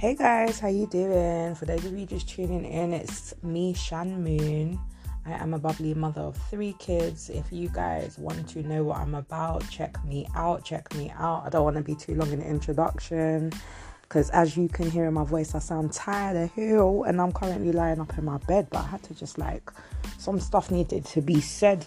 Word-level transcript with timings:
Hey 0.00 0.14
guys, 0.14 0.58
how 0.58 0.68
you 0.68 0.86
doing? 0.86 1.54
For 1.54 1.66
those 1.66 1.84
of 1.84 1.94
you 1.94 2.06
just 2.06 2.26
tuning 2.26 2.64
in, 2.64 2.94
it's 2.94 3.34
me, 3.42 3.74
Shan 3.74 4.24
Moon. 4.24 4.80
I 5.26 5.32
am 5.32 5.52
a 5.52 5.58
bubbly 5.58 5.92
mother 5.92 6.22
of 6.22 6.38
three 6.48 6.74
kids. 6.78 7.28
If 7.28 7.52
you 7.52 7.68
guys 7.68 8.16
want 8.16 8.48
to 8.48 8.62
know 8.62 8.82
what 8.82 8.96
I'm 8.96 9.14
about, 9.14 9.68
check 9.68 10.02
me 10.06 10.26
out. 10.34 10.64
Check 10.64 10.94
me 10.94 11.12
out. 11.18 11.42
I 11.44 11.50
don't 11.50 11.64
want 11.64 11.76
to 11.76 11.82
be 11.82 11.94
too 11.94 12.14
long 12.14 12.32
in 12.32 12.38
the 12.38 12.46
introduction 12.46 13.52
because, 14.00 14.30
as 14.30 14.56
you 14.56 14.68
can 14.68 14.90
hear 14.90 15.04
in 15.04 15.12
my 15.12 15.24
voice, 15.24 15.54
I 15.54 15.58
sound 15.58 15.92
tired 15.92 16.34
of 16.34 16.50
hell, 16.52 17.04
and 17.06 17.20
I'm 17.20 17.30
currently 17.30 17.70
lying 17.70 18.00
up 18.00 18.16
in 18.16 18.24
my 18.24 18.38
bed. 18.38 18.68
But 18.70 18.78
I 18.78 18.86
had 18.86 19.02
to 19.02 19.14
just 19.14 19.36
like 19.36 19.70
some 20.16 20.40
stuff 20.40 20.70
needed 20.70 21.04
to 21.04 21.20
be 21.20 21.42
said. 21.42 21.84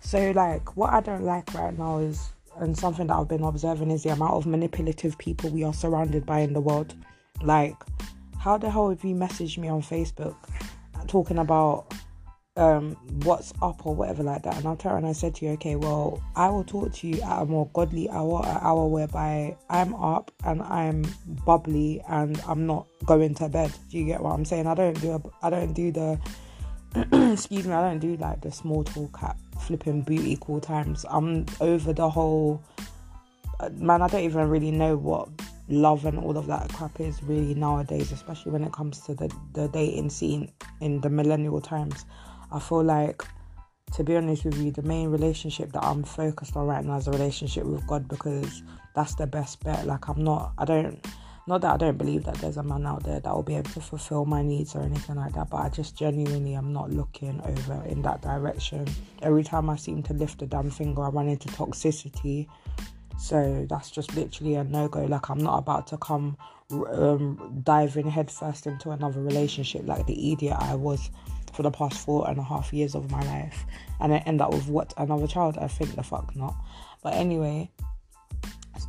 So, 0.00 0.30
like, 0.30 0.74
what 0.78 0.94
I 0.94 1.02
don't 1.02 1.24
like 1.24 1.52
right 1.52 1.78
now 1.78 1.98
is, 1.98 2.30
and 2.56 2.74
something 2.74 3.08
that 3.08 3.14
I've 3.14 3.28
been 3.28 3.44
observing 3.44 3.90
is 3.90 4.04
the 4.04 4.12
amount 4.12 4.32
of 4.32 4.46
manipulative 4.46 5.18
people 5.18 5.50
we 5.50 5.64
are 5.64 5.74
surrounded 5.74 6.24
by 6.24 6.38
in 6.38 6.54
the 6.54 6.60
world. 6.62 6.94
Like, 7.40 7.76
how 8.38 8.58
the 8.58 8.70
hell 8.70 8.90
have 8.90 9.04
you 9.04 9.14
messaged 9.14 9.58
me 9.58 9.68
on 9.68 9.82
Facebook 9.82 10.36
talking 11.06 11.38
about 11.38 11.86
um 12.56 12.94
what's 13.24 13.52
up 13.62 13.86
or 13.86 13.94
whatever 13.94 14.22
like 14.22 14.42
that? 14.42 14.56
And 14.56 14.66
I'll 14.66 14.76
tell 14.76 14.96
and 14.96 15.06
I 15.06 15.12
said 15.12 15.34
to 15.36 15.46
you, 15.46 15.52
okay, 15.52 15.76
well, 15.76 16.22
I 16.36 16.48
will 16.48 16.64
talk 16.64 16.92
to 16.94 17.06
you 17.06 17.22
at 17.22 17.42
a 17.42 17.46
more 17.46 17.68
godly 17.72 18.10
hour, 18.10 18.42
an 18.44 18.58
hour 18.60 18.86
whereby 18.86 19.56
I'm 19.70 19.94
up 19.94 20.30
and 20.44 20.62
I'm 20.62 21.04
bubbly 21.46 22.02
and 22.08 22.40
I'm 22.46 22.66
not 22.66 22.86
going 23.06 23.34
to 23.36 23.48
bed. 23.48 23.72
Do 23.90 23.98
you 23.98 24.04
get 24.04 24.20
what 24.20 24.32
I'm 24.32 24.44
saying? 24.44 24.66
I 24.66 24.74
don't 24.74 25.00
do 25.00 25.12
a, 25.12 25.46
I 25.46 25.50
don't 25.50 25.72
do 25.72 25.92
the 25.92 26.18
excuse 27.32 27.66
me, 27.66 27.72
I 27.72 27.88
don't 27.88 28.00
do 28.00 28.16
like 28.16 28.42
the 28.42 28.52
small 28.52 28.84
talk 28.84 29.22
at 29.22 29.36
flipping 29.60 30.02
booty 30.02 30.36
call 30.36 30.60
times. 30.60 31.06
I'm 31.08 31.46
over 31.60 31.92
the 31.92 32.10
whole 32.10 32.62
man, 33.70 34.02
I 34.02 34.08
don't 34.08 34.22
even 34.22 34.48
really 34.48 34.70
know 34.70 34.96
what 34.96 35.28
love 35.68 36.04
and 36.04 36.18
all 36.18 36.36
of 36.36 36.46
that 36.46 36.72
crap 36.72 37.00
is 37.00 37.22
really 37.22 37.54
nowadays, 37.54 38.12
especially 38.12 38.52
when 38.52 38.64
it 38.64 38.72
comes 38.72 39.00
to 39.00 39.14
the, 39.14 39.34
the 39.52 39.68
dating 39.68 40.10
scene 40.10 40.52
in 40.80 41.00
the 41.00 41.10
millennial 41.10 41.60
times. 41.60 42.04
I 42.50 42.58
feel 42.58 42.82
like, 42.82 43.22
to 43.92 44.04
be 44.04 44.16
honest 44.16 44.44
with 44.44 44.58
you, 44.58 44.70
the 44.70 44.82
main 44.82 45.08
relationship 45.08 45.72
that 45.72 45.84
I'm 45.84 46.02
focused 46.02 46.56
on 46.56 46.66
right 46.66 46.84
now 46.84 46.96
is 46.96 47.08
a 47.08 47.12
relationship 47.12 47.64
with 47.64 47.86
God 47.86 48.08
because 48.08 48.62
that's 48.94 49.14
the 49.14 49.26
best 49.26 49.62
bet. 49.64 49.86
Like, 49.86 50.08
I'm 50.08 50.22
not, 50.22 50.52
I 50.58 50.64
don't, 50.64 51.06
not 51.46 51.60
that 51.62 51.74
I 51.74 51.76
don't 51.76 51.98
believe 51.98 52.24
that 52.24 52.36
there's 52.36 52.56
a 52.56 52.62
man 52.62 52.86
out 52.86 53.02
there 53.02 53.20
that 53.20 53.34
will 53.34 53.42
be 53.42 53.56
able 53.56 53.70
to 53.70 53.80
fulfill 53.80 54.24
my 54.24 54.42
needs 54.42 54.74
or 54.76 54.82
anything 54.82 55.16
like 55.16 55.34
that, 55.34 55.50
but 55.50 55.58
I 55.58 55.68
just 55.70 55.96
genuinely 55.96 56.54
am 56.54 56.72
not 56.72 56.90
looking 56.90 57.40
over 57.40 57.82
in 57.86 58.02
that 58.02 58.22
direction. 58.22 58.86
Every 59.22 59.42
time 59.42 59.68
I 59.68 59.76
seem 59.76 60.02
to 60.04 60.14
lift 60.14 60.42
a 60.42 60.46
damn 60.46 60.70
finger, 60.70 61.02
I 61.02 61.08
run 61.08 61.28
into 61.28 61.48
toxicity 61.48 62.48
so 63.22 63.64
that's 63.70 63.88
just 63.88 64.16
literally 64.16 64.56
a 64.56 64.64
no 64.64 64.88
go. 64.88 65.04
Like, 65.04 65.30
I'm 65.30 65.38
not 65.38 65.58
about 65.58 65.86
to 65.88 65.96
come 65.96 66.36
um, 66.72 67.60
diving 67.62 68.10
headfirst 68.10 68.66
into 68.66 68.90
another 68.90 69.20
relationship 69.20 69.86
like 69.86 70.06
the 70.06 70.32
idiot 70.32 70.56
I 70.58 70.74
was 70.74 71.08
for 71.52 71.62
the 71.62 71.70
past 71.70 72.04
four 72.04 72.28
and 72.28 72.40
a 72.40 72.42
half 72.42 72.72
years 72.72 72.96
of 72.96 73.12
my 73.12 73.22
life 73.22 73.64
and 74.00 74.12
end 74.12 74.40
up 74.40 74.52
with 74.52 74.66
what 74.66 74.92
another 74.96 75.28
child. 75.28 75.56
I 75.56 75.68
think 75.68 75.94
the 75.94 76.02
fuck 76.02 76.34
not. 76.34 76.56
But 77.04 77.14
anyway, 77.14 77.70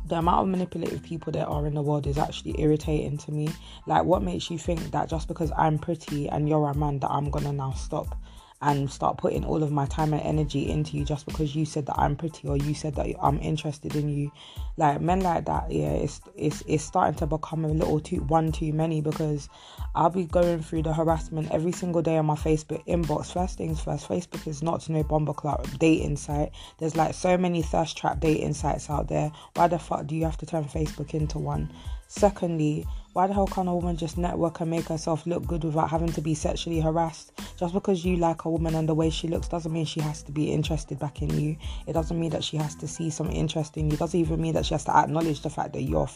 the 0.08 0.16
amount 0.16 0.42
of 0.42 0.48
manipulative 0.48 1.04
people 1.04 1.30
there 1.30 1.46
are 1.46 1.64
in 1.68 1.74
the 1.74 1.82
world 1.82 2.08
is 2.08 2.18
actually 2.18 2.60
irritating 2.60 3.16
to 3.18 3.30
me. 3.30 3.48
Like, 3.86 4.02
what 4.02 4.24
makes 4.24 4.50
you 4.50 4.58
think 4.58 4.90
that 4.90 5.08
just 5.08 5.28
because 5.28 5.52
I'm 5.56 5.78
pretty 5.78 6.28
and 6.28 6.48
you're 6.48 6.68
a 6.68 6.74
man, 6.74 6.98
that 6.98 7.10
I'm 7.10 7.30
gonna 7.30 7.52
now 7.52 7.70
stop 7.70 8.18
and 8.62 8.90
start 8.90 9.18
putting 9.18 9.44
all 9.44 9.62
of 9.62 9.70
my 9.70 9.84
time 9.86 10.12
and 10.12 10.22
energy 10.22 10.70
into 10.70 10.96
you 10.96 11.04
just 11.04 11.26
because 11.26 11.54
you 11.54 11.64
said 11.64 11.86
that 11.86 11.98
I'm 11.98 12.16
pretty 12.16 12.48
or 12.48 12.56
you 12.56 12.74
said 12.74 12.94
that 12.96 13.06
I'm 13.20 13.38
interested 13.40 13.94
in 13.94 14.08
you. 14.08 14.32
Like 14.76 15.00
men 15.00 15.20
like 15.20 15.44
that, 15.46 15.70
yeah, 15.70 15.90
it's 15.90 16.20
it's 16.36 16.62
it's 16.66 16.84
starting 16.84 17.14
to 17.16 17.26
become 17.26 17.64
a 17.64 17.68
little 17.68 18.00
too 18.00 18.22
one 18.22 18.52
too 18.52 18.72
many 18.72 19.00
because 19.00 19.48
I'll 19.94 20.10
be 20.10 20.24
going 20.24 20.62
through 20.62 20.82
the 20.82 20.92
harassment 20.92 21.50
every 21.50 21.72
single 21.72 22.02
day 22.02 22.16
on 22.16 22.26
my 22.26 22.36
Facebook 22.36 22.84
inbox. 22.86 23.32
First 23.32 23.58
things 23.58 23.80
first, 23.80 24.08
Facebook 24.08 24.46
is 24.46 24.62
not 24.62 24.88
know 24.88 25.02
bomber 25.02 25.34
club 25.34 25.66
dating 25.78 26.16
site. 26.16 26.50
There's 26.78 26.96
like 26.96 27.14
so 27.14 27.36
many 27.36 27.62
thirst 27.62 27.98
trap 27.98 28.20
dating 28.20 28.54
sites 28.54 28.88
out 28.88 29.08
there. 29.08 29.30
Why 29.54 29.68
the 29.68 29.78
fuck 29.78 30.06
do 30.06 30.14
you 30.14 30.24
have 30.24 30.38
to 30.38 30.46
turn 30.46 30.64
Facebook 30.64 31.12
into 31.12 31.38
one? 31.38 31.72
Secondly, 32.08 32.86
why 33.14 33.28
the 33.28 33.32
hell 33.32 33.46
can't 33.46 33.68
a 33.68 33.72
woman 33.72 33.96
just 33.96 34.18
network 34.18 34.58
and 34.58 34.68
make 34.72 34.86
herself 34.86 35.24
look 35.24 35.46
good 35.46 35.62
without 35.62 35.88
having 35.88 36.10
to 36.12 36.20
be 36.20 36.34
sexually 36.34 36.80
harassed? 36.80 37.32
Just 37.56 37.72
because 37.72 38.04
you 38.04 38.16
like 38.16 38.44
a 38.44 38.50
woman 38.50 38.74
and 38.74 38.88
the 38.88 38.94
way 38.94 39.08
she 39.08 39.28
looks 39.28 39.46
doesn't 39.46 39.72
mean 39.72 39.84
she 39.84 40.00
has 40.00 40.24
to 40.24 40.32
be 40.32 40.50
interested 40.50 40.98
back 40.98 41.22
in 41.22 41.30
you. 41.38 41.56
It 41.86 41.92
doesn't 41.92 42.18
mean 42.18 42.30
that 42.30 42.42
she 42.42 42.56
has 42.56 42.74
to 42.74 42.88
see 42.88 43.10
some 43.10 43.30
interest 43.30 43.76
in 43.76 43.86
you. 43.86 43.94
It 43.94 44.00
doesn't 44.00 44.18
even 44.18 44.40
mean 44.40 44.54
that 44.54 44.66
she 44.66 44.74
has 44.74 44.84
to 44.86 44.96
acknowledge 44.96 45.42
the 45.42 45.50
fact 45.50 45.74
that 45.74 45.82
you're 45.82 46.08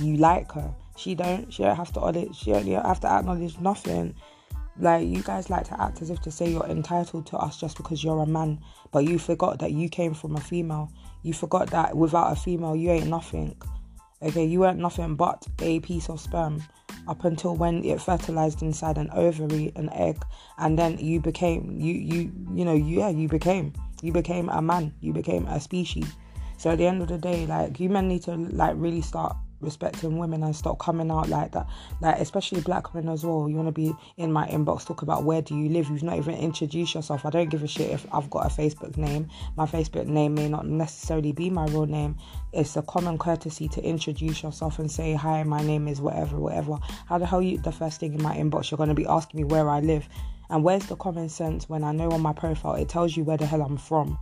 you 0.00 0.16
like 0.16 0.50
her. 0.52 0.74
She 0.96 1.14
don't. 1.14 1.52
She 1.52 1.62
don't 1.62 1.76
have 1.76 1.92
to. 1.92 2.30
She 2.32 2.54
only 2.54 2.72
have 2.72 3.00
to 3.00 3.06
acknowledge 3.06 3.60
nothing. 3.60 4.14
Like 4.78 5.06
you 5.06 5.22
guys 5.22 5.50
like 5.50 5.64
to 5.68 5.78
act 5.78 6.00
as 6.00 6.08
if 6.08 6.22
to 6.22 6.30
say 6.30 6.50
you're 6.50 6.64
entitled 6.64 7.26
to 7.26 7.36
us 7.36 7.60
just 7.60 7.76
because 7.76 8.02
you're 8.02 8.22
a 8.22 8.26
man, 8.26 8.60
but 8.92 9.04
you 9.04 9.18
forgot 9.18 9.58
that 9.58 9.72
you 9.72 9.90
came 9.90 10.14
from 10.14 10.36
a 10.36 10.40
female. 10.40 10.90
You 11.22 11.34
forgot 11.34 11.68
that 11.72 11.94
without 11.94 12.32
a 12.32 12.36
female 12.36 12.74
you 12.74 12.90
ain't 12.92 13.08
nothing. 13.08 13.56
Okay, 14.22 14.44
you 14.44 14.60
weren't 14.60 14.78
nothing 14.78 15.14
but 15.14 15.46
a 15.60 15.80
piece 15.80 16.08
of 16.08 16.20
sperm 16.20 16.62
up 17.06 17.24
until 17.24 17.54
when 17.54 17.84
it 17.84 18.00
fertilized 18.00 18.62
inside 18.62 18.98
an 18.98 19.10
ovary, 19.12 19.72
an 19.76 19.90
egg, 19.92 20.22
and 20.58 20.78
then 20.78 20.98
you 20.98 21.20
became 21.20 21.78
you 21.78 21.92
you 21.92 22.32
you 22.54 22.64
know 22.64 22.74
yeah 22.74 23.08
you 23.08 23.28
became 23.28 23.72
you 24.02 24.12
became 24.12 24.48
a 24.48 24.62
man, 24.62 24.94
you 25.00 25.12
became 25.12 25.46
a 25.46 25.60
species. 25.60 26.10
So 26.56 26.70
at 26.70 26.78
the 26.78 26.86
end 26.86 27.02
of 27.02 27.08
the 27.08 27.18
day, 27.18 27.46
like 27.46 27.78
you 27.78 27.88
men 27.90 28.08
need 28.08 28.22
to 28.22 28.36
like 28.36 28.74
really 28.76 29.02
start 29.02 29.36
respecting 29.60 30.18
women 30.18 30.42
and 30.42 30.54
stop 30.54 30.78
coming 30.78 31.10
out 31.10 31.28
like 31.28 31.52
that. 31.52 31.66
Like 32.00 32.18
especially 32.18 32.60
black 32.60 32.94
women 32.94 33.12
as 33.12 33.24
well. 33.24 33.48
You 33.48 33.56
want 33.56 33.68
to 33.68 33.72
be 33.72 33.94
in 34.16 34.32
my 34.32 34.46
inbox 34.48 34.86
talk 34.86 35.02
about 35.02 35.24
where 35.24 35.42
do 35.42 35.56
you 35.56 35.68
live? 35.68 35.88
You've 35.88 36.02
not 36.02 36.18
even 36.18 36.34
introduced 36.34 36.94
yourself. 36.94 37.24
I 37.24 37.30
don't 37.30 37.50
give 37.50 37.62
a 37.62 37.68
shit 37.68 37.90
if 37.90 38.06
I've 38.12 38.30
got 38.30 38.46
a 38.46 38.54
Facebook 38.54 38.96
name. 38.96 39.28
My 39.56 39.66
Facebook 39.66 40.06
name 40.06 40.34
may 40.34 40.48
not 40.48 40.66
necessarily 40.66 41.32
be 41.32 41.50
my 41.50 41.66
real 41.66 41.86
name. 41.86 42.16
It's 42.52 42.76
a 42.76 42.82
common 42.82 43.18
courtesy 43.18 43.68
to 43.68 43.82
introduce 43.82 44.42
yourself 44.42 44.78
and 44.78 44.90
say 44.90 45.14
hi. 45.14 45.42
My 45.42 45.62
name 45.62 45.88
is 45.88 46.00
whatever, 46.00 46.38
whatever. 46.38 46.78
How 47.06 47.18
the 47.18 47.26
hell 47.26 47.42
you? 47.42 47.58
The 47.58 47.72
first 47.72 48.00
thing 48.00 48.14
in 48.14 48.22
my 48.22 48.36
inbox, 48.36 48.70
you're 48.70 48.86
to 48.86 48.94
be 48.94 49.06
asking 49.06 49.38
me 49.38 49.44
where 49.44 49.68
I 49.68 49.80
live. 49.80 50.08
And 50.48 50.62
where's 50.62 50.86
the 50.86 50.96
common 50.96 51.28
sense 51.28 51.68
when 51.68 51.82
I 51.82 51.92
know 51.92 52.10
on 52.10 52.20
my 52.20 52.32
profile 52.32 52.74
it 52.74 52.88
tells 52.88 53.16
you 53.16 53.24
where 53.24 53.36
the 53.36 53.46
hell 53.46 53.62
I'm 53.62 53.76
from? 53.76 54.18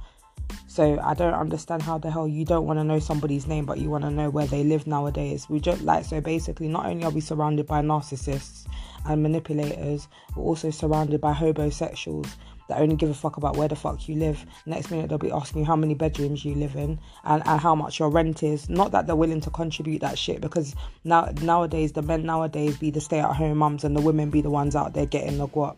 So 0.67 0.99
I 1.05 1.15
don't 1.15 1.35
understand 1.35 1.83
how 1.83 1.99
the 1.99 2.11
hell 2.11 2.27
you 2.27 2.45
don't 2.45 2.67
want 2.67 2.81
to 2.81 2.85
know 2.85 2.99
somebody's 2.99 3.47
name, 3.47 3.65
but 3.65 3.79
you 3.79 3.91
want 3.91 4.03
to 4.05 4.11
know 4.11 4.29
where 4.29 4.47
they 4.47 4.65
live 4.65 4.87
nowadays. 4.89 5.49
We 5.49 5.61
just 5.61 5.83
like 5.83 6.05
so 6.05 6.21
basically, 6.21 6.67
not 6.67 6.87
only 6.87 7.05
are 7.05 7.11
we 7.11 7.21
surrounded 7.21 7.67
by 7.67 7.81
narcissists 7.81 8.67
and 9.07 9.23
manipulators, 9.23 10.09
we're 10.35 10.43
also 10.43 10.71
surrounded 10.71 11.21
by 11.21 11.33
homosexuals 11.33 12.27
that 12.69 12.81
only 12.81 12.97
give 12.97 13.11
a 13.11 13.15
fuck 13.15 13.37
about 13.37 13.57
where 13.57 13.69
the 13.69 13.77
fuck 13.77 14.09
you 14.09 14.17
live. 14.17 14.45
Next 14.67 14.91
minute 14.91 15.09
they'll 15.09 15.19
be 15.19 15.31
asking 15.31 15.61
you 15.61 15.67
how 15.67 15.77
many 15.77 15.95
bedrooms 15.95 16.45
you 16.45 16.55
live 16.55 16.75
in 16.77 16.99
and, 17.25 17.43
and 17.47 17.61
how 17.61 17.75
much 17.75 17.99
your 17.99 18.11
rent 18.11 18.43
is. 18.43 18.69
Not 18.69 18.93
that 18.93 19.07
they're 19.07 19.17
willing 19.17 19.43
to 19.43 19.51
contribute 19.51 20.01
that 20.01 20.19
shit 20.19 20.41
because 20.41 20.75
now 21.05 21.31
nowadays 21.43 21.93
the 21.93 22.03
men 22.03 22.25
nowadays 22.25 22.77
be 22.79 22.91
the 22.91 23.01
stay 23.01 23.21
at 23.21 23.37
home 23.37 23.59
mums 23.59 23.85
and 23.85 23.95
the 23.95 24.01
women 24.01 24.31
be 24.31 24.41
the 24.41 24.51
ones 24.51 24.75
out 24.75 24.95
there 24.95 25.07
getting 25.07 25.39
the 25.39 25.47
guap. 25.47 25.77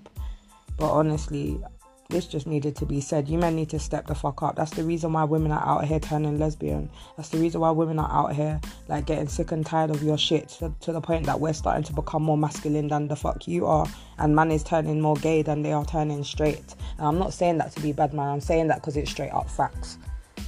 But 0.78 0.90
honestly, 0.90 1.60
this 2.08 2.26
just 2.26 2.46
needed 2.46 2.76
to 2.76 2.86
be 2.86 3.00
said. 3.00 3.28
You 3.28 3.38
men 3.38 3.56
need 3.56 3.70
to 3.70 3.78
step 3.78 4.06
the 4.06 4.14
fuck 4.14 4.42
up. 4.42 4.56
That's 4.56 4.70
the 4.70 4.84
reason 4.84 5.12
why 5.12 5.24
women 5.24 5.52
are 5.52 5.66
out 5.66 5.84
here 5.84 5.98
turning 5.98 6.38
lesbian. 6.38 6.88
That's 7.16 7.30
the 7.30 7.38
reason 7.38 7.60
why 7.60 7.70
women 7.70 7.98
are 7.98 8.10
out 8.10 8.34
here 8.34 8.60
like 8.88 9.06
getting 9.06 9.28
sick 9.28 9.52
and 9.52 9.66
tired 9.66 9.90
of 9.90 10.02
your 10.02 10.18
shit 10.18 10.48
to, 10.60 10.72
to 10.80 10.92
the 10.92 11.00
point 11.00 11.26
that 11.26 11.40
we're 11.40 11.52
starting 11.52 11.84
to 11.84 11.92
become 11.92 12.22
more 12.22 12.38
masculine 12.38 12.88
than 12.88 13.08
the 13.08 13.16
fuck 13.16 13.48
you 13.48 13.66
are. 13.66 13.86
And 14.18 14.36
man 14.36 14.50
is 14.50 14.62
turning 14.62 15.00
more 15.00 15.16
gay 15.16 15.42
than 15.42 15.62
they 15.62 15.72
are 15.72 15.84
turning 15.84 16.22
straight. 16.24 16.74
And 16.98 17.06
I'm 17.06 17.18
not 17.18 17.32
saying 17.32 17.58
that 17.58 17.72
to 17.72 17.82
be 17.82 17.92
bad, 17.92 18.14
man. 18.14 18.28
I'm 18.28 18.40
saying 18.40 18.68
that 18.68 18.76
because 18.76 18.96
it's 18.96 19.10
straight 19.10 19.32
up 19.32 19.50
facts. 19.50 19.98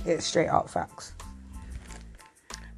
It's 0.04 0.26
straight 0.26 0.48
up 0.48 0.70
facts. 0.70 1.12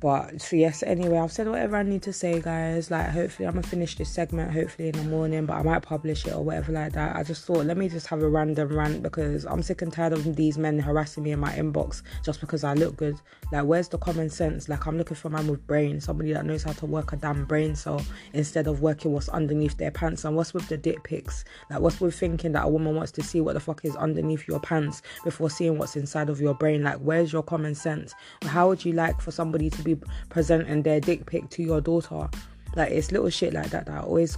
But 0.00 0.40
so 0.40 0.56
yes, 0.56 0.82
anyway, 0.82 1.18
I've 1.18 1.30
said 1.30 1.46
whatever 1.46 1.76
I 1.76 1.82
need 1.82 2.00
to 2.02 2.12
say, 2.12 2.40
guys. 2.40 2.90
Like, 2.90 3.10
hopefully, 3.10 3.46
I'm 3.46 3.52
gonna 3.52 3.66
finish 3.66 3.96
this 3.96 4.08
segment 4.08 4.50
hopefully 4.50 4.88
in 4.88 4.96
the 4.96 5.04
morning, 5.04 5.44
but 5.44 5.58
I 5.58 5.62
might 5.62 5.82
publish 5.82 6.26
it 6.26 6.34
or 6.34 6.42
whatever 6.42 6.72
like 6.72 6.94
that. 6.94 7.16
I 7.16 7.22
just 7.22 7.44
thought, 7.44 7.66
let 7.66 7.76
me 7.76 7.86
just 7.90 8.06
have 8.06 8.22
a 8.22 8.28
random 8.28 8.74
rant 8.74 9.02
because 9.02 9.44
I'm 9.44 9.62
sick 9.62 9.82
and 9.82 9.92
tired 9.92 10.14
of 10.14 10.36
these 10.36 10.56
men 10.56 10.78
harassing 10.78 11.22
me 11.22 11.32
in 11.32 11.38
my 11.38 11.52
inbox 11.52 12.00
just 12.24 12.40
because 12.40 12.64
I 12.64 12.72
look 12.72 12.96
good. 12.96 13.20
Like, 13.52 13.64
where's 13.64 13.88
the 13.88 13.98
common 13.98 14.30
sense? 14.30 14.70
Like, 14.70 14.86
I'm 14.86 14.96
looking 14.96 15.16
for 15.16 15.28
a 15.28 15.32
man 15.32 15.46
with 15.48 15.66
brain, 15.66 16.00
somebody 16.00 16.32
that 16.32 16.46
knows 16.46 16.62
how 16.62 16.72
to 16.72 16.86
work 16.86 17.12
a 17.12 17.16
damn 17.16 17.44
brain 17.44 17.76
cell 17.76 18.02
instead 18.32 18.68
of 18.68 18.80
working 18.80 19.12
what's 19.12 19.28
underneath 19.28 19.76
their 19.76 19.90
pants. 19.90 20.24
And 20.24 20.34
what's 20.34 20.54
with 20.54 20.66
the 20.68 20.78
dick 20.78 21.04
pics? 21.04 21.44
Like, 21.68 21.80
what's 21.80 22.00
with 22.00 22.14
thinking 22.14 22.52
that 22.52 22.64
a 22.64 22.68
woman 22.68 22.94
wants 22.94 23.12
to 23.12 23.22
see 23.22 23.42
what 23.42 23.52
the 23.52 23.60
fuck 23.60 23.84
is 23.84 23.96
underneath 23.96 24.48
your 24.48 24.60
pants 24.60 25.02
before 25.24 25.50
seeing 25.50 25.76
what's 25.76 25.96
inside 25.96 26.30
of 26.30 26.40
your 26.40 26.54
brain? 26.54 26.84
Like, 26.84 27.00
where's 27.00 27.34
your 27.34 27.42
common 27.42 27.74
sense? 27.74 28.14
How 28.44 28.68
would 28.68 28.82
you 28.82 28.92
like 28.94 29.20
for 29.20 29.30
somebody 29.30 29.68
to 29.68 29.82
be 29.82 29.89
presenting 30.28 30.82
their 30.82 31.00
dick 31.00 31.26
pic 31.26 31.48
to 31.50 31.62
your 31.62 31.80
daughter. 31.80 32.28
Like 32.76 32.92
it's 32.92 33.12
little 33.12 33.30
shit 33.30 33.52
like 33.52 33.70
that 33.70 33.86
that 33.86 34.04
always 34.04 34.36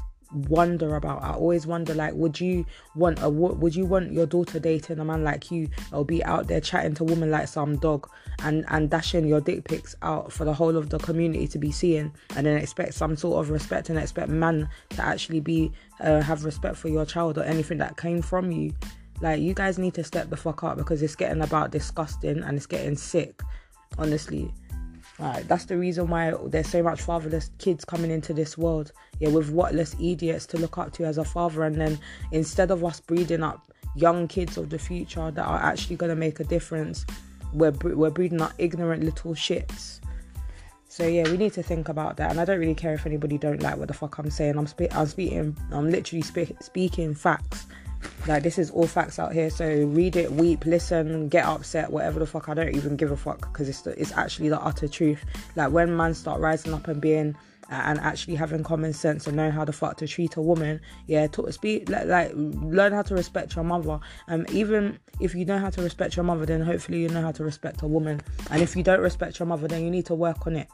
wonder 0.48 0.96
about. 0.96 1.22
I 1.22 1.32
always 1.32 1.66
wonder, 1.66 1.94
like, 1.94 2.14
would 2.14 2.40
you 2.40 2.64
want 2.94 3.22
a 3.22 3.28
would 3.28 3.74
you 3.74 3.86
want 3.86 4.12
your 4.12 4.26
daughter 4.26 4.58
dating 4.58 4.98
a 4.98 5.04
man 5.04 5.24
like 5.24 5.50
you, 5.50 5.68
or 5.92 6.04
be 6.04 6.24
out 6.24 6.48
there 6.48 6.60
chatting 6.60 6.94
to 6.94 7.04
women 7.04 7.30
like 7.30 7.48
some 7.48 7.76
dog, 7.76 8.08
and 8.42 8.64
and 8.68 8.90
dashing 8.90 9.26
your 9.26 9.40
dick 9.40 9.64
pics 9.64 9.94
out 10.02 10.32
for 10.32 10.44
the 10.44 10.54
whole 10.54 10.76
of 10.76 10.90
the 10.90 10.98
community 10.98 11.46
to 11.48 11.58
be 11.58 11.70
seeing, 11.70 12.12
and 12.36 12.46
then 12.46 12.56
expect 12.56 12.94
some 12.94 13.16
sort 13.16 13.44
of 13.44 13.50
respect 13.50 13.90
and 13.90 13.98
expect 13.98 14.28
man 14.28 14.68
to 14.90 15.02
actually 15.02 15.40
be 15.40 15.72
uh, 16.00 16.20
have 16.20 16.44
respect 16.44 16.76
for 16.76 16.88
your 16.88 17.04
child 17.04 17.38
or 17.38 17.44
anything 17.44 17.78
that 17.78 17.96
came 17.96 18.22
from 18.22 18.50
you. 18.50 18.72
Like, 19.20 19.40
you 19.40 19.54
guys 19.54 19.78
need 19.78 19.94
to 19.94 20.04
step 20.04 20.30
the 20.30 20.36
fuck 20.36 20.64
up 20.64 20.76
because 20.76 21.00
it's 21.00 21.14
getting 21.14 21.42
about 21.42 21.70
disgusting 21.70 22.42
and 22.42 22.56
it's 22.56 22.66
getting 22.66 22.96
sick. 22.96 23.40
Honestly. 23.98 24.52
Right, 25.18 25.46
that's 25.46 25.66
the 25.66 25.76
reason 25.76 26.08
why 26.08 26.32
there's 26.46 26.68
so 26.68 26.82
much 26.82 27.00
fatherless 27.02 27.50
kids 27.58 27.84
coming 27.84 28.10
into 28.10 28.32
this 28.32 28.56
world. 28.56 28.92
Yeah, 29.20 29.28
with 29.28 29.50
whatless 29.50 29.94
idiots 30.00 30.46
to 30.46 30.58
look 30.58 30.78
up 30.78 30.92
to 30.94 31.04
as 31.04 31.18
a 31.18 31.24
father, 31.24 31.64
and 31.64 31.80
then 31.80 31.98
instead 32.32 32.70
of 32.70 32.84
us 32.84 32.98
breeding 32.98 33.42
up 33.42 33.70
young 33.94 34.26
kids 34.26 34.56
of 34.56 34.70
the 34.70 34.78
future 34.78 35.30
that 35.30 35.44
are 35.44 35.60
actually 35.60 35.96
going 35.96 36.10
to 36.10 36.16
make 36.16 36.40
a 36.40 36.44
difference, 36.44 37.04
we're 37.52 37.72
we're 37.82 38.10
breeding 38.10 38.40
up 38.40 38.52
ignorant 38.58 39.04
little 39.04 39.34
shits. 39.34 40.00
So 40.88 41.06
yeah, 41.06 41.24
we 41.24 41.36
need 41.36 41.52
to 41.54 41.62
think 41.62 41.88
about 41.88 42.16
that. 42.18 42.30
And 42.30 42.40
I 42.40 42.44
don't 42.44 42.58
really 42.58 42.74
care 42.74 42.94
if 42.94 43.06
anybody 43.06 43.38
don't 43.38 43.62
like 43.62 43.76
what 43.76 43.88
the 43.88 43.94
fuck 43.94 44.18
I'm 44.18 44.30
saying. 44.30 44.58
I'm 44.58 44.66
spe- 44.66 44.94
I'm 44.94 45.06
speaking. 45.06 45.56
I'm 45.70 45.90
literally 45.90 46.22
spe- 46.22 46.60
speaking 46.60 47.14
facts. 47.14 47.66
Like 48.26 48.42
this 48.42 48.58
is 48.58 48.70
all 48.70 48.86
facts 48.86 49.18
out 49.18 49.32
here. 49.32 49.50
So 49.50 49.66
read 49.66 50.16
it, 50.16 50.32
weep, 50.32 50.64
listen, 50.64 51.28
get 51.28 51.44
upset, 51.44 51.90
whatever 51.90 52.20
the 52.20 52.26
fuck. 52.26 52.48
I 52.48 52.54
don't 52.54 52.74
even 52.74 52.96
give 52.96 53.10
a 53.10 53.16
fuck 53.16 53.40
because 53.40 53.68
it's 53.68 53.86
it's 53.86 54.12
actually 54.12 54.48
the 54.48 54.60
utter 54.60 54.88
truth. 54.88 55.24
Like 55.56 55.72
when 55.72 55.96
men 55.96 56.14
start 56.14 56.40
rising 56.40 56.72
up 56.72 56.88
and 56.88 57.00
being 57.00 57.34
uh, 57.70 57.82
and 57.84 57.98
actually 58.00 58.34
having 58.34 58.62
common 58.62 58.92
sense 58.92 59.26
and 59.26 59.36
knowing 59.36 59.50
how 59.50 59.64
the 59.64 59.72
fuck 59.72 59.96
to 59.96 60.06
treat 60.06 60.36
a 60.36 60.42
woman, 60.42 60.80
yeah, 61.06 61.26
to 61.28 61.50
speak 61.50 61.88
like, 61.88 62.06
like 62.06 62.30
learn 62.34 62.92
how 62.92 63.02
to 63.02 63.14
respect 63.14 63.56
your 63.56 63.64
mother. 63.64 63.98
Um, 64.28 64.46
even 64.52 64.98
if 65.20 65.34
you 65.34 65.44
know 65.44 65.58
how 65.58 65.70
to 65.70 65.82
respect 65.82 66.16
your 66.16 66.24
mother, 66.24 66.46
then 66.46 66.60
hopefully 66.60 67.00
you 67.00 67.08
know 67.08 67.22
how 67.22 67.32
to 67.32 67.44
respect 67.44 67.82
a 67.82 67.86
woman. 67.86 68.20
And 68.50 68.62
if 68.62 68.76
you 68.76 68.82
don't 68.82 69.00
respect 69.00 69.38
your 69.38 69.46
mother, 69.46 69.66
then 69.66 69.82
you 69.82 69.90
need 69.90 70.06
to 70.06 70.14
work 70.14 70.46
on 70.46 70.56
it. 70.56 70.68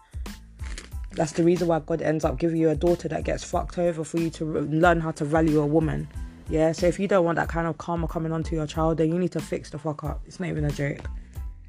That's 1.12 1.32
the 1.32 1.44
reason 1.44 1.68
why 1.68 1.80
God 1.80 2.02
ends 2.02 2.24
up 2.24 2.38
giving 2.38 2.58
you 2.58 2.70
a 2.70 2.74
daughter 2.74 3.08
that 3.08 3.24
gets 3.24 3.42
fucked 3.42 3.78
over 3.78 4.04
for 4.04 4.18
you 4.18 4.30
to 4.30 4.44
learn 4.44 5.00
how 5.00 5.10
to 5.12 5.24
value 5.24 5.60
a 5.60 5.66
woman. 5.66 6.08
Yeah, 6.48 6.72
so 6.72 6.86
if 6.86 6.98
you 6.98 7.08
don't 7.08 7.24
want 7.24 7.36
that 7.36 7.48
kind 7.48 7.66
of 7.66 7.76
karma 7.78 8.08
coming 8.08 8.32
onto 8.32 8.56
your 8.56 8.66
child, 8.66 8.98
then 8.98 9.08
you 9.08 9.18
need 9.18 9.32
to 9.32 9.40
fix 9.40 9.70
the 9.70 9.78
fuck 9.78 10.02
up. 10.04 10.22
It's 10.26 10.40
not 10.40 10.48
even 10.48 10.64
a 10.64 10.70
joke. 10.70 11.08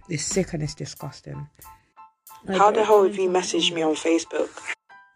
It's 0.07 0.23
sick 0.23 0.53
and 0.53 0.63
it's 0.63 0.73
disgusting. 0.73 1.47
How 2.47 2.71
the 2.71 2.85
hell 2.85 3.03
have 3.03 3.15
you 3.15 3.29
messaged 3.29 3.73
me 3.73 3.81
on 3.81 3.95
Facebook? 3.95 4.49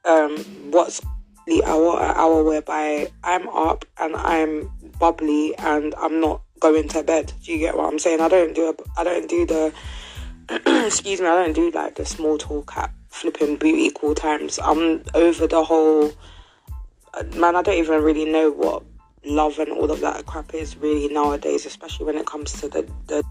Um, 0.06 0.38
what's 0.72 1.02
the 1.48 1.64
hour 1.66 2.00
hour 2.00 2.44
whereby 2.44 3.12
I'm 3.24 3.48
up 3.50 3.86
and 3.98 4.16
I'm 4.16 4.72
bubbly 5.00 5.56
and 5.58 5.94
I'm 5.98 6.20
not 6.20 6.42
going 6.60 6.88
to 6.90 7.04
bed. 7.04 7.34
Do 7.44 7.52
you 7.52 7.58
get 7.58 7.76
what 7.76 7.92
I'm 7.92 8.00
saying? 8.00 8.22
I 8.22 8.28
don't 8.30 8.56
do 8.56 8.70
a, 8.70 9.00
I 9.00 9.04
don't 9.04 9.30
do 9.30 9.46
the 9.46 9.74
excuse 10.86 11.20
me, 11.20 11.28
I 11.28 11.44
don't 11.44 11.54
do 11.54 11.72
like 11.72 11.96
the 11.96 12.06
small 12.06 12.38
talk 12.38 12.76
at 12.78 12.92
flipping 13.10 13.58
booty 13.58 13.90
call 13.92 14.16
times. 14.16 14.60
I'm 14.62 15.04
over 15.14 15.48
the 15.48 15.64
whole 15.64 16.12
man, 17.36 17.56
I 17.56 17.62
don't 17.62 17.78
even 17.78 18.02
really 18.02 18.26
know 18.26 18.52
what 18.52 18.84
love 19.26 19.60
and 19.60 19.72
all 19.72 19.92
of 19.92 20.00
that 20.02 20.26
crap 20.26 20.54
is 20.54 20.78
really 20.78 21.14
nowadays, 21.14 21.66
especially 21.66 22.06
when 22.06 22.18
it 22.18 22.26
comes 22.26 22.54
to 22.62 22.70
the 22.70 22.88
the. 23.08 23.24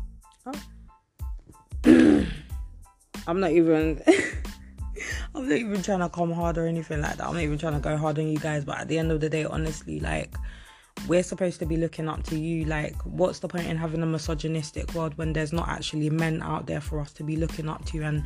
I'm 3.26 3.40
not 3.40 3.52
even. 3.52 4.02
I'm 5.34 5.48
not 5.48 5.56
even 5.56 5.82
trying 5.82 6.00
to 6.00 6.08
come 6.10 6.30
hard 6.32 6.58
or 6.58 6.66
anything 6.66 7.00
like 7.00 7.16
that. 7.16 7.26
I'm 7.26 7.34
not 7.34 7.42
even 7.42 7.58
trying 7.58 7.72
to 7.72 7.80
go 7.80 7.96
hard 7.96 8.18
on 8.18 8.28
you 8.28 8.38
guys. 8.38 8.64
But 8.64 8.80
at 8.80 8.88
the 8.88 8.98
end 8.98 9.10
of 9.10 9.20
the 9.20 9.30
day, 9.30 9.44
honestly, 9.44 9.98
like 9.98 10.34
we're 11.08 11.22
supposed 11.22 11.58
to 11.58 11.66
be 11.66 11.76
looking 11.76 12.08
up 12.08 12.22
to 12.24 12.38
you. 12.38 12.64
Like, 12.64 12.94
what's 13.02 13.40
the 13.40 13.48
point 13.48 13.66
in 13.66 13.76
having 13.76 14.02
a 14.02 14.06
misogynistic 14.06 14.94
world 14.94 15.16
when 15.18 15.32
there's 15.32 15.52
not 15.52 15.68
actually 15.68 16.10
men 16.10 16.42
out 16.42 16.66
there 16.66 16.80
for 16.80 17.00
us 17.00 17.12
to 17.14 17.24
be 17.24 17.36
looking 17.36 17.68
up 17.68 17.84
to 17.86 18.02
and 18.02 18.22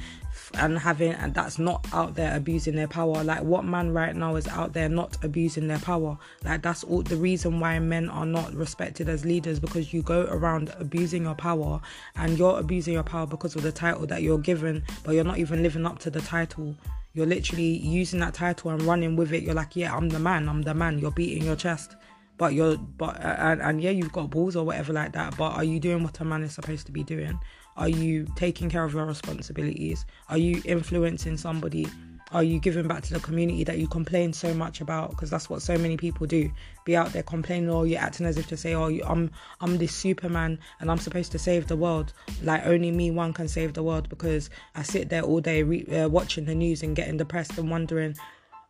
and 0.54 0.78
having 0.78 1.12
and 1.12 1.34
that's 1.34 1.58
not 1.58 1.86
out 1.92 2.14
there 2.14 2.36
abusing 2.36 2.76
their 2.76 2.88
power? 2.88 3.24
Like, 3.24 3.42
what 3.42 3.64
man 3.64 3.92
right 3.92 4.14
now 4.14 4.36
is 4.36 4.46
out 4.48 4.72
there 4.72 4.88
not 4.88 5.16
abusing 5.24 5.68
their 5.68 5.78
power? 5.78 6.18
Like, 6.44 6.62
that's 6.62 6.84
all 6.84 7.02
the 7.02 7.16
reason 7.16 7.60
why 7.60 7.78
men 7.78 8.10
are 8.10 8.26
not 8.26 8.52
respected 8.52 9.08
as 9.08 9.24
leaders 9.24 9.58
because 9.58 9.92
you 9.92 10.02
go 10.02 10.26
around 10.30 10.74
abusing 10.78 11.22
your 11.22 11.34
power 11.34 11.80
and 12.16 12.38
you're 12.38 12.58
abusing 12.58 12.94
your 12.94 13.02
power 13.02 13.26
because 13.26 13.56
of 13.56 13.62
the 13.62 13.72
title 13.72 14.06
that 14.06 14.22
you're 14.22 14.38
given, 14.38 14.84
but 15.02 15.14
you're 15.14 15.24
not 15.24 15.38
even 15.38 15.62
living 15.62 15.86
up 15.86 15.98
to 16.00 16.10
the 16.10 16.20
title 16.20 16.76
you're 17.14 17.24
literally 17.24 17.78
using 17.78 18.20
that 18.20 18.34
title 18.34 18.70
and 18.72 18.82
running 18.82 19.16
with 19.16 19.32
it. 19.32 19.42
You're 19.42 19.54
like, 19.54 19.74
yeah, 19.74 19.96
I'm 19.96 20.10
the 20.10 20.18
man, 20.18 20.50
I'm 20.50 20.60
the 20.60 20.74
man. 20.74 20.98
You're 20.98 21.10
beating 21.10 21.44
your 21.44 21.56
chest 21.56 21.96
but 22.38 22.52
you're 22.54 22.76
but 22.76 23.18
and, 23.20 23.62
and 23.62 23.82
yeah 23.82 23.90
you've 23.90 24.12
got 24.12 24.30
balls 24.30 24.56
or 24.56 24.64
whatever 24.64 24.92
like 24.92 25.12
that 25.12 25.36
but 25.36 25.52
are 25.52 25.64
you 25.64 25.80
doing 25.80 26.02
what 26.02 26.18
a 26.20 26.24
man 26.24 26.42
is 26.42 26.52
supposed 26.52 26.86
to 26.86 26.92
be 26.92 27.02
doing? 27.02 27.38
Are 27.76 27.88
you 27.88 28.26
taking 28.36 28.70
care 28.70 28.84
of 28.84 28.94
your 28.94 29.04
responsibilities? 29.04 30.06
Are 30.30 30.38
you 30.38 30.62
influencing 30.64 31.36
somebody? 31.36 31.86
Are 32.32 32.42
you 32.42 32.58
giving 32.58 32.88
back 32.88 33.02
to 33.04 33.14
the 33.14 33.20
community 33.20 33.62
that 33.64 33.78
you 33.78 33.86
complain 33.86 34.32
so 34.32 34.52
much 34.52 34.80
about? 34.80 35.10
Because 35.10 35.30
that's 35.30 35.48
what 35.48 35.62
so 35.62 35.78
many 35.78 35.96
people 35.96 36.26
do 36.26 36.50
be 36.84 36.96
out 36.96 37.12
there 37.12 37.22
complaining 37.22 37.70
or 37.70 37.86
you're 37.86 38.00
acting 38.00 38.26
as 38.26 38.36
if 38.36 38.46
to 38.48 38.56
say 38.56 38.74
oh 38.74 38.86
i'm 39.06 39.30
i'm 39.60 39.76
this 39.78 39.94
superman 39.94 40.58
and 40.80 40.90
i'm 40.90 40.98
supposed 40.98 41.32
to 41.32 41.38
save 41.38 41.68
the 41.68 41.76
world. 41.76 42.12
Like 42.42 42.66
only 42.66 42.90
me 42.90 43.10
one 43.10 43.32
can 43.32 43.46
save 43.46 43.74
the 43.74 43.82
world 43.82 44.08
because 44.08 44.50
i 44.74 44.82
sit 44.82 45.08
there 45.08 45.22
all 45.22 45.40
day 45.40 45.62
re- 45.62 45.86
uh, 45.86 46.08
watching 46.08 46.46
the 46.46 46.54
news 46.54 46.82
and 46.82 46.96
getting 46.96 47.16
depressed 47.16 47.58
and 47.58 47.70
wondering 47.70 48.16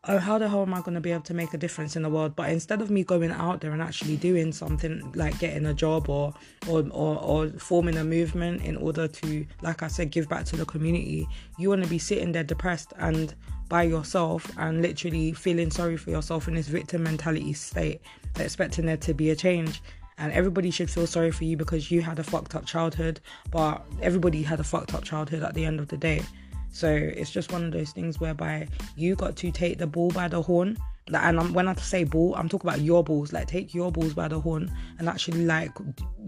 oh, 0.08 0.19
how 0.19 0.38
the 0.38 0.49
hell 0.49 0.62
am 0.62 0.75
I 0.75 0.81
going 0.81 0.94
to 0.94 1.00
be 1.00 1.12
able 1.12 1.23
to 1.23 1.35
make 1.35 1.53
a 1.55 1.58
difference 1.58 1.97
in 1.97 2.03
the 2.03 2.08
world? 2.08 2.37
But 2.37 2.50
instead 2.50 2.81
of 2.81 2.91
me 2.91 3.05
going 3.05 3.31
out 3.31 3.61
there 3.61 3.73
and 3.73 3.82
actually 3.82 4.17
doing 4.17 4.53
something 4.53 5.12
like 5.14 5.38
getting 5.38 5.67
a 5.67 5.75
job 5.75 6.08
or, 6.08 6.32
or, 6.69 6.87
or, 6.91 7.19
or 7.19 7.49
forming 7.58 7.97
a 7.97 8.05
movement 8.05 8.62
in 8.62 8.76
order 8.76 9.08
to, 9.08 9.47
like 9.62 9.82
I 9.82 9.88
said, 9.88 10.11
give 10.11 10.29
back 10.29 10.44
to 10.47 10.56
the 10.56 10.64
community, 10.64 11.29
you 11.58 11.69
want 11.69 11.82
to 11.82 11.88
be 11.88 11.99
sitting 11.99 12.32
there 12.32 12.44
depressed 12.44 12.93
and 12.99 13.35
by 13.69 13.82
yourself 13.82 14.49
and 14.58 14.81
literally 14.81 15.32
feeling 15.32 15.70
sorry 15.70 15.97
for 15.97 16.11
yourself 16.11 16.47
in 16.47 16.55
this 16.55 16.69
victim 16.69 17.02
mentality 17.02 17.52
state, 17.52 18.00
expecting 18.38 18.87
there 18.87 18.97
to 18.99 19.12
be 19.12 19.31
a 19.31 19.37
change 19.37 19.82
and 20.19 20.32
everybody 20.32 20.70
should 20.70 20.91
feel 20.91 21.06
sorry 21.06 21.31
for 21.31 21.44
you 21.44 21.56
because 21.56 21.91
you 21.91 22.00
had 22.00 22.19
a 22.19 22.25
fucked 22.25 22.55
up 22.55 22.64
childhood 22.64 23.20
but 23.50 23.85
everybody 24.00 24.43
had 24.43 24.61
a 24.61 24.64
fucked 24.64 24.94
up 24.94 25.05
childhood 25.05 25.43
at 25.43 25.55
the 25.55 25.64
end 25.64 25.79
of 25.79 25.88
the 25.88 25.97
day 25.97 26.23
so 26.76 26.90
it's 26.93 27.31
just 27.31 27.52
one 27.52 27.64
of 27.64 27.73
those 27.73 27.93
things 27.93 28.20
whereby 28.20 28.69
you 28.96 29.14
got 29.14 29.34
to 29.37 29.50
take 29.50 29.78
the 29.78 29.87
ball 29.87 30.11
by 30.11 30.28
the 30.28 30.43
horn. 30.43 30.76
Like, 31.08 31.23
and 31.23 31.40
I'm, 31.40 31.55
when 31.55 31.69
I 31.69 31.75
say 31.76 32.05
ball, 32.05 32.34
I'm 32.34 32.50
talking 32.50 32.69
about 32.69 32.82
your 32.82 33.02
balls. 33.02 33.32
Like, 33.32 33.46
take 33.46 33.73
your 33.73 33.90
balls 33.90 34.12
by 34.12 34.28
the 34.28 34.38
horn 34.38 34.70
and 34.99 35.08
actually, 35.08 35.46
like, 35.46 35.70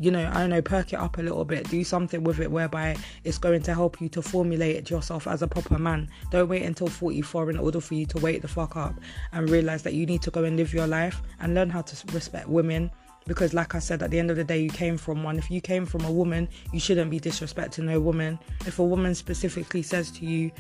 you 0.01 0.11
know, 0.11 0.27
I 0.27 0.41
don't 0.41 0.49
know, 0.49 0.63
perk 0.63 0.95
it 0.95 0.97
up 0.97 1.19
a 1.19 1.23
little 1.23 1.45
bit. 1.45 1.69
Do 1.69 1.85
something 1.85 2.25
with 2.25 2.41
it 2.41 2.51
whereby 2.51 2.97
it's 3.25 3.37
going 3.37 3.61
to 3.65 3.75
help 3.75 4.01
you 4.01 4.09
to 4.09 4.23
formulate 4.23 4.89
yourself 4.89 5.27
as 5.27 5.43
a 5.43 5.47
proper 5.47 5.79
man. 5.79 6.09
Don't 6.31 6.49
wait 6.49 6.63
until 6.63 6.87
44 6.87 7.51
in 7.51 7.59
order 7.59 7.81
for 7.81 7.93
you 7.93 8.07
to 8.07 8.19
wake 8.19 8.41
the 8.41 8.49
fuck 8.49 8.75
up 8.75 8.95
and 9.33 9.51
realize 9.51 9.83
that 9.83 9.93
you 9.93 10.07
need 10.07 10.23
to 10.23 10.31
go 10.31 10.45
and 10.45 10.57
live 10.57 10.73
your 10.73 10.87
life 10.87 11.21
and 11.41 11.55
learn 11.55 11.69
how 11.69 11.83
to 11.83 12.15
respect 12.15 12.49
women, 12.49 12.91
because 13.29 13.55
like 13.55 13.75
i 13.77 13.79
said 13.79 14.03
at 14.03 14.11
the 14.11 14.19
end 14.19 14.31
of 14.31 14.37
the 14.37 14.43
day 14.43 14.59
you 14.61 14.71
came 14.71 14.97
from 14.97 15.23
one. 15.23 15.39
If 15.39 15.51
you 15.51 15.61
came 15.61 15.87
from 15.87 16.05
a 16.05 16.11
woman 16.11 16.49
you 16.73 16.81
shouldn't 16.81 17.11
be 17.11 17.21
disrespecting 17.21 17.85
no 17.85 18.01
woman. 18.01 18.39
If 18.67 18.81
a 18.81 18.85
woman 18.85 19.15
specifically 19.15 19.83
says 19.83 20.11
to 20.13 20.27
you 20.27 20.51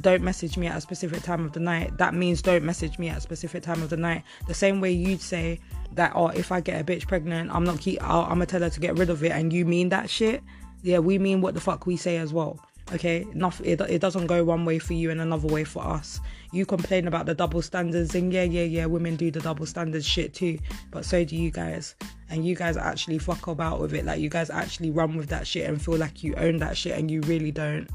don't 0.00 0.22
message 0.22 0.56
me 0.56 0.66
at 0.66 0.76
a 0.76 0.80
specific 0.80 1.22
time 1.22 1.44
of 1.44 1.52
the 1.52 1.60
night 1.60 1.98
that 1.98 2.14
means 2.14 2.40
don't 2.40 2.64
message 2.64 2.98
me 2.98 3.08
at 3.08 3.18
a 3.18 3.20
specific 3.20 3.62
time 3.62 3.82
of 3.82 3.90
the 3.90 3.96
night. 3.96 4.22
The 4.46 4.54
same 4.54 4.80
way 4.80 4.92
you'd 4.92 5.20
say 5.20 5.60
that 5.92 6.12
oh 6.14 6.28
if 6.28 6.52
i 6.52 6.60
get 6.60 6.80
a 6.80 6.84
bitch 6.84 7.08
pregnant 7.08 7.50
i'm 7.52 7.64
not 7.64 7.80
keep 7.80 8.00
i'm 8.02 8.28
gonna 8.28 8.46
tell 8.46 8.60
her 8.62 8.70
to 8.70 8.80
get 8.80 8.96
rid 8.96 9.10
of 9.10 9.24
it 9.24 9.32
and 9.32 9.52
you 9.52 9.66
mean 9.66 9.90
that 9.90 10.08
shit? 10.08 10.42
Yeah 10.82 11.00
we 11.00 11.18
mean 11.18 11.40
what 11.40 11.54
the 11.54 11.60
fuck 11.60 11.86
we 11.86 11.96
say 11.96 12.16
as 12.16 12.32
well 12.32 12.64
okay? 12.92 13.26
It, 13.64 13.80
it 13.80 14.00
doesn't 14.00 14.26
go 14.26 14.44
one 14.44 14.64
way 14.64 14.78
for 14.78 14.92
you 14.92 15.10
and 15.10 15.20
another 15.20 15.48
way 15.48 15.64
for 15.64 15.84
us. 15.84 16.20
You 16.52 16.66
complain 16.66 17.06
about 17.06 17.26
the 17.26 17.34
double 17.34 17.62
standards 17.62 18.14
and 18.14 18.32
yeah 18.32 18.42
yeah 18.42 18.64
yeah 18.64 18.86
women 18.86 19.16
do 19.16 19.30
the 19.30 19.40
double 19.40 19.66
standards 19.66 20.04
shit 20.06 20.34
too 20.34 20.58
but 20.90 21.04
so 21.04 21.24
do 21.24 21.36
you 21.36 21.50
guys. 21.50 21.94
And 22.28 22.46
you 22.46 22.54
guys 22.54 22.76
actually 22.76 23.18
fuck 23.18 23.46
about 23.46 23.80
with 23.80 23.94
it. 23.94 24.04
Like 24.04 24.20
you 24.20 24.28
guys 24.28 24.50
actually 24.50 24.90
run 24.90 25.16
with 25.16 25.28
that 25.28 25.46
shit 25.46 25.68
and 25.68 25.82
feel 25.82 25.96
like 25.96 26.22
you 26.22 26.34
own 26.36 26.58
that 26.58 26.76
shit 26.76 26.98
and 26.98 27.10
you 27.10 27.20
really 27.22 27.50
don't 27.50 27.88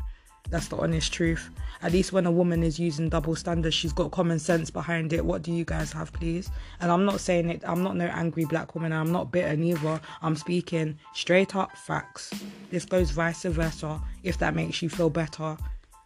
that's 0.49 0.67
the 0.67 0.77
honest 0.77 1.11
truth. 1.11 1.49
At 1.81 1.91
least 1.91 2.13
when 2.13 2.25
a 2.25 2.31
woman 2.31 2.63
is 2.63 2.79
using 2.79 3.09
double 3.09 3.35
standards, 3.35 3.75
she's 3.75 3.93
got 3.93 4.11
common 4.11 4.39
sense 4.39 4.69
behind 4.71 5.13
it. 5.13 5.25
What 5.25 5.41
do 5.41 5.51
you 5.51 5.65
guys 5.65 5.91
have, 5.91 6.11
please? 6.13 6.49
And 6.79 6.91
I'm 6.91 7.05
not 7.05 7.19
saying 7.19 7.49
it, 7.49 7.63
I'm 7.65 7.83
not 7.83 7.95
no 7.95 8.05
angry 8.05 8.45
black 8.45 8.75
woman. 8.75 8.93
I'm 8.93 9.11
not 9.11 9.31
bitter 9.31 9.55
neither. 9.55 9.99
I'm 10.21 10.35
speaking 10.35 10.97
straight 11.13 11.55
up 11.55 11.77
facts. 11.77 12.33
This 12.71 12.85
goes 12.85 13.11
vice 13.11 13.43
versa, 13.43 14.01
if 14.23 14.37
that 14.39 14.55
makes 14.55 14.81
you 14.81 14.89
feel 14.89 15.09
better 15.09 15.57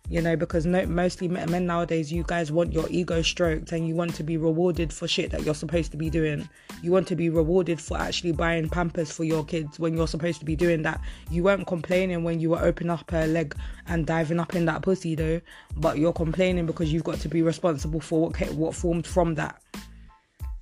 you 0.09 0.21
know 0.21 0.35
because 0.35 0.65
no, 0.65 0.85
mostly 0.85 1.27
men 1.27 1.65
nowadays 1.65 2.11
you 2.11 2.23
guys 2.27 2.51
want 2.51 2.73
your 2.73 2.87
ego 2.89 3.21
stroked 3.21 3.71
and 3.71 3.87
you 3.87 3.95
want 3.95 4.13
to 4.15 4.23
be 4.23 4.37
rewarded 4.37 4.91
for 4.91 5.07
shit 5.07 5.31
that 5.31 5.43
you're 5.43 5.55
supposed 5.55 5.91
to 5.91 5.97
be 5.97 6.09
doing. 6.09 6.47
You 6.81 6.91
want 6.91 7.07
to 7.09 7.15
be 7.15 7.29
rewarded 7.29 7.79
for 7.79 7.97
actually 7.97 8.31
buying 8.31 8.69
pampers 8.69 9.11
for 9.11 9.23
your 9.23 9.43
kids 9.43 9.79
when 9.79 9.95
you're 9.95 10.07
supposed 10.07 10.39
to 10.39 10.45
be 10.45 10.55
doing 10.55 10.81
that. 10.83 11.01
You 11.29 11.43
weren't 11.43 11.67
complaining 11.67 12.23
when 12.23 12.39
you 12.39 12.49
were 12.49 12.59
opening 12.59 12.91
up 12.91 13.09
her 13.11 13.27
leg 13.27 13.55
and 13.87 14.05
diving 14.05 14.39
up 14.39 14.55
in 14.55 14.65
that 14.65 14.81
pussy 14.81 15.15
though 15.15 15.41
but 15.75 15.97
you're 15.97 16.13
complaining 16.13 16.65
because 16.65 16.91
you've 16.91 17.03
got 17.03 17.19
to 17.19 17.29
be 17.29 17.41
responsible 17.41 17.99
for 17.99 18.21
what 18.21 18.53
what 18.53 18.75
formed 18.75 19.05
from 19.05 19.35
that 19.35 19.61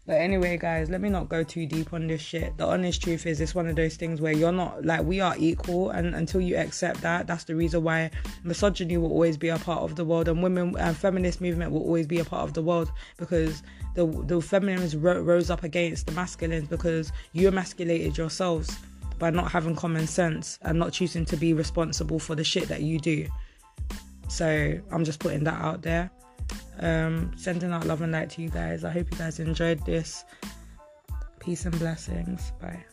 But 0.07 0.21
anyway, 0.21 0.57
guys, 0.57 0.89
let 0.89 1.01
me 1.01 1.09
not 1.09 1.27
go 1.27 1.43
too 1.43 1.65
deep 1.65 1.91
on 1.91 2.07
this 2.07 2.21
shit. 2.21 2.55
The 2.55 2.65
honest 2.65 3.03
truth 3.03 3.25
is, 3.25 3.41
it's 3.41 3.53
one 3.53 3.67
of 3.67 3.75
those 3.75 3.97
things 3.97 4.21
where 4.21 4.31
you're 4.31 4.53
not 4.53 4.85
like 4.85 5.03
we 5.03 5.19
are 5.19 5.35
equal, 5.37 5.89
and 5.89 6.15
until 6.15 6.39
you 6.39 6.55
accept 6.55 7.01
that, 7.01 7.27
that's 7.27 7.43
the 7.43 7.57
reason 7.57 7.83
why 7.83 8.09
misogyny 8.45 8.95
will 8.95 9.11
always 9.11 9.35
be 9.35 9.49
a 9.49 9.57
part 9.57 9.81
of 9.81 9.97
the 9.97 10.05
world, 10.05 10.29
and 10.29 10.41
women 10.41 10.77
and 10.79 10.95
feminist 10.95 11.41
movement 11.41 11.73
will 11.73 11.81
always 11.81 12.07
be 12.07 12.19
a 12.19 12.23
part 12.23 12.43
of 12.43 12.53
the 12.53 12.61
world 12.61 12.89
because 13.17 13.63
the 13.95 14.05
the 14.27 14.41
feminists 14.41 14.95
ro- 14.95 15.19
rose 15.19 15.49
up 15.49 15.63
against 15.63 16.05
the 16.05 16.13
masculines 16.13 16.69
because 16.69 17.11
you 17.33 17.49
emasculated 17.49 18.17
yourselves 18.17 18.77
by 19.19 19.29
not 19.29 19.51
having 19.51 19.75
common 19.75 20.07
sense 20.07 20.57
and 20.61 20.79
not 20.79 20.93
choosing 20.93 21.25
to 21.25 21.35
be 21.35 21.53
responsible 21.53 22.17
for 22.17 22.33
the 22.33 22.45
shit 22.45 22.69
that 22.69 22.81
you 22.81 22.97
do. 22.97 23.27
So 24.29 24.79
I'm 24.89 25.03
just 25.03 25.19
putting 25.19 25.43
that 25.43 25.61
out 25.61 25.81
there. 25.81 26.09
Um, 26.79 27.31
sending 27.35 27.71
out 27.71 27.85
love 27.85 28.01
and 28.01 28.11
light 28.11 28.29
to 28.31 28.41
you 28.41 28.49
guys. 28.49 28.83
I 28.83 28.91
hope 28.91 29.11
you 29.11 29.17
guys 29.17 29.39
enjoyed 29.39 29.85
this. 29.85 30.25
Peace 31.39 31.65
and 31.65 31.77
blessings. 31.79 32.51
Bye. 32.61 32.83